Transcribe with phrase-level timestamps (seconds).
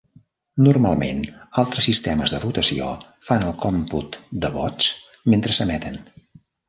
[0.67, 1.19] Normalment,
[1.63, 2.87] altres sistemes de votació
[3.29, 4.89] fan el còmput de vots
[5.35, 6.01] mentre s'emeten.